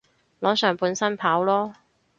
[0.39, 1.75] 裸上半身跑囉